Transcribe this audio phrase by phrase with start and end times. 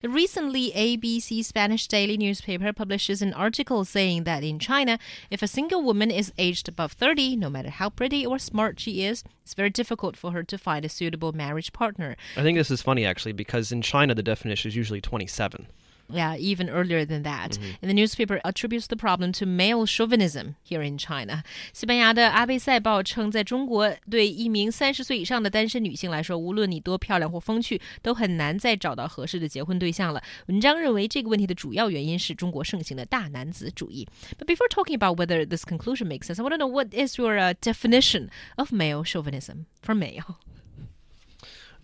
[0.00, 4.96] The recently, ABC Spanish daily newspaper publishes an article saying that in China,
[5.28, 9.02] if a single woman is aged above 30, no matter how pretty or smart she
[9.04, 12.14] is, it's very difficult for her to find a suitable marriage partner.
[12.36, 15.66] I think this is funny actually because in China the definition is usually 27
[16.09, 17.57] Yeah, even earlier than that.
[17.81, 21.43] And the newspaper attributes the problem to male chauvinism here in China.
[21.71, 30.21] 西班牙的阿贝塞报称，在中国，对一名三十岁以上的单身女性来说，无论你多漂亮或风趣，都很难再找到合适的结婚对象了。
[30.47, 34.07] 文章认为，这个问题的主要原因是中国盛行的大男子主义。
[34.37, 37.39] But before talking about whether this conclusion makes sense, I want to know what is your
[37.39, 38.27] uh, definition
[38.57, 40.35] of male chauvinism for male?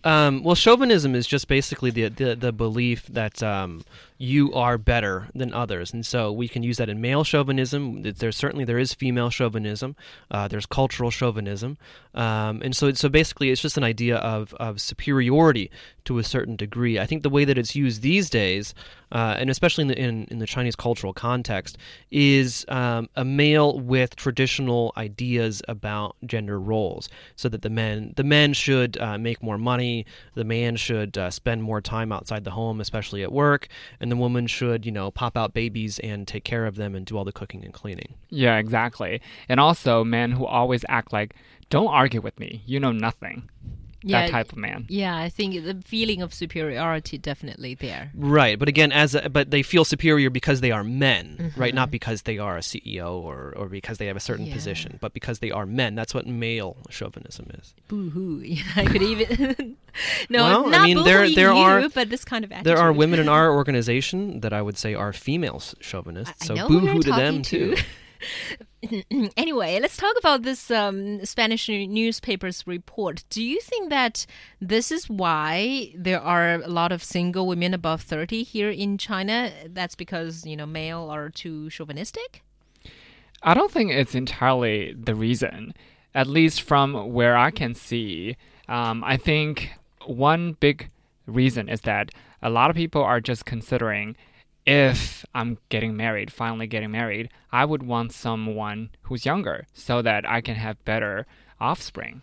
[0.05, 3.83] Um, well, chauvinism is just basically the the, the belief that um,
[4.19, 8.03] you are better than others, and so we can use that in male chauvinism.
[8.03, 9.95] There's certainly there is female chauvinism.
[10.29, 11.79] Uh, there's cultural chauvinism,
[12.13, 15.71] um, and so so basically it's just an idea of of superiority
[16.05, 16.99] to a certain degree.
[16.99, 18.73] I think the way that it's used these days,
[19.11, 21.77] uh, and especially in the in, in the Chinese cultural context,
[22.11, 28.23] is um, a male with traditional ideas about gender roles, so that the men the
[28.23, 32.51] men should uh, make more money the man should uh, spend more time outside the
[32.51, 33.67] home, especially at work,
[33.99, 37.05] and the woman should, you know, pop out babies and take care of them and
[37.05, 38.13] do all the cooking and cleaning.
[38.29, 39.21] Yeah, exactly.
[39.49, 41.35] And also men who always act like,
[41.69, 43.49] don't argue with me, you know nothing.
[44.07, 44.85] Yeah, that type of man.
[44.87, 48.11] Yeah, I think the feeling of superiority definitely there.
[48.13, 51.59] Right, but again, as a, but they feel superior because they are men, mm-hmm.
[51.59, 51.73] right?
[51.73, 54.53] Not because they are a CEO or or because they have a certain Yeah.
[54.53, 55.95] position, but because they are men.
[55.95, 57.73] That's what male chauvinism is.
[57.87, 58.41] Boo hoo.
[58.41, 59.75] Yeah, I could even.
[60.29, 62.67] no, Well, I not mean, there- there you, are- but this kind of attitude.
[62.67, 66.55] There are women in our organization that I would say are female chauvinists, I so
[66.67, 67.75] who boo hoo to them too.
[69.37, 73.23] anyway, let's talk about this um, Spanish newspaper's report.
[73.29, 74.25] Do you think that
[74.61, 79.51] this is why there are a lot of single women above 30 here in China?
[79.67, 82.43] That's because, you know, male are too chauvinistic?
[83.41, 85.73] I don't think it's entirely the reason,
[86.13, 88.37] at least from where I can see.
[88.67, 89.71] Um, I think
[90.05, 90.89] one big
[91.25, 92.09] reason is that
[92.41, 94.15] a lot of people are just considering
[94.65, 100.27] if I'm getting married, finally getting married, I would want someone who's younger so that
[100.27, 101.27] I can have better
[101.59, 102.21] offspring.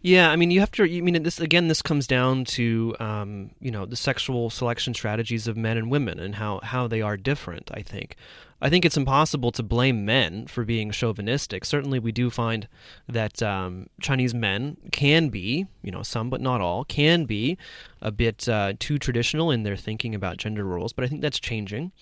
[0.00, 0.84] Yeah, I mean, you have to.
[0.84, 1.68] I mean, this again.
[1.68, 6.20] This comes down to um, you know the sexual selection strategies of men and women
[6.20, 7.70] and how how they are different.
[7.74, 8.16] I think.
[8.60, 11.64] I think it's impossible to blame men for being chauvinistic.
[11.64, 12.66] Certainly, we do find
[13.08, 17.56] that um, Chinese men can be, you know, some but not all, can be
[18.02, 20.92] a bit uh, too traditional in their thinking about gender roles.
[20.92, 21.92] But I think that's changing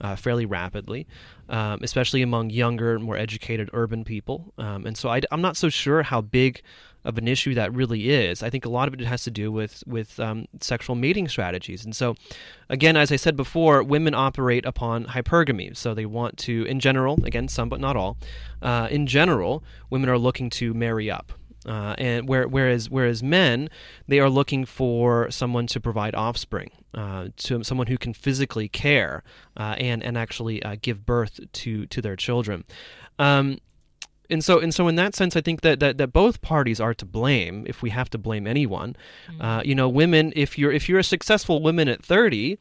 [0.00, 1.06] uh, fairly rapidly,
[1.50, 4.54] um, especially among younger, more educated urban people.
[4.56, 6.62] Um, and so I, am not so sure how big
[7.06, 8.42] of an issue that really is.
[8.42, 11.84] I think a lot of it has to do with with um, sexual mating strategies.
[11.84, 12.14] And so,
[12.68, 15.76] again, as I said before, women operate upon hypergamy.
[15.76, 18.18] So they want to, in general, again, some but not all,
[18.60, 21.32] uh, in general, women are looking to marry up.
[21.64, 23.68] Uh, and where, whereas whereas men,
[24.06, 29.24] they are looking for someone to provide offspring, uh, to someone who can physically care
[29.56, 32.64] uh, and and actually uh, give birth to to their children.
[33.18, 33.58] Um,
[34.30, 36.94] and so and so in that sense, I think that, that, that both parties are
[36.94, 38.96] to blame if we have to blame anyone.
[39.40, 42.58] Uh, you know, women, if you're if you're a successful woman at thirty.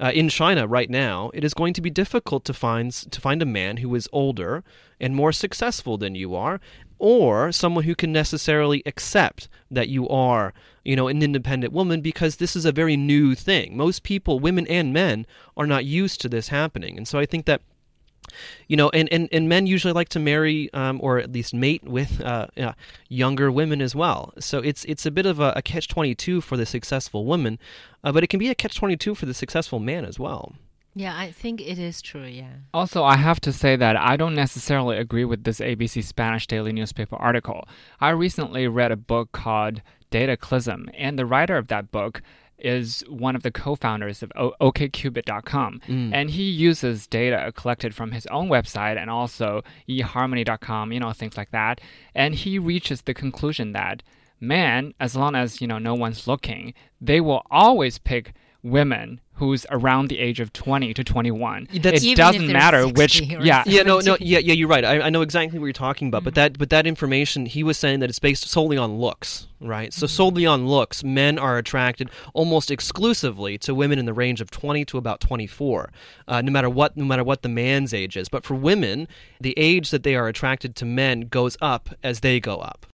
[0.00, 3.40] Uh, in China right now, it is going to be difficult to find to find
[3.40, 4.64] a man who is older
[4.98, 6.60] and more successful than you are,
[6.98, 10.52] or someone who can necessarily accept that you are,
[10.82, 13.76] you know, an independent woman because this is a very new thing.
[13.76, 15.24] Most people, women and men,
[15.56, 17.60] are not used to this happening, and so I think that
[18.68, 21.84] you know, and, and, and men usually like to marry um, or at least mate
[21.84, 22.72] with uh, uh,
[23.08, 24.32] younger women as well.
[24.38, 27.58] So it's it's a bit of a, a catch twenty two for the successful woman,
[28.04, 30.54] uh, but it can be a catch twenty two for the successful man as well.
[30.94, 32.52] Yeah, I think it is true, yeah.
[32.74, 36.70] Also, I have to say that I don't necessarily agree with this ABC Spanish daily
[36.70, 37.66] newspaper article.
[37.98, 42.20] I recently read a book called Dataclysm, and the writer of that book
[42.62, 46.10] is one of the co-founders of o- OKCupid.com, mm.
[46.12, 51.36] and he uses data collected from his own website and also eHarmony.com, you know, things
[51.36, 51.80] like that,
[52.14, 54.02] and he reaches the conclusion that
[54.40, 59.66] men, as long as you know no one's looking, they will always pick women who's
[59.70, 63.82] around the age of 20 to 21 That's- it doesn't matter which or yeah Yeah,
[63.82, 64.84] no, no, yeah, yeah, you're right.
[64.84, 67.76] I, I know exactly what you're talking about, but that but that information he was
[67.76, 69.92] saying that it's based solely on looks, right?
[69.92, 74.50] So solely on looks, men are attracted almost exclusively to women in the range of
[74.50, 75.90] 20 to about 24,
[76.28, 78.28] uh, no matter what no matter what the man's age is.
[78.28, 79.08] But for women,
[79.40, 82.86] the age that they are attracted to men goes up as they go up.